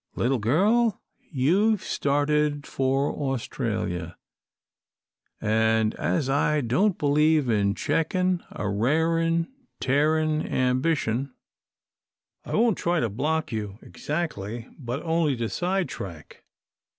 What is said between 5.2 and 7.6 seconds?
and as I don't believe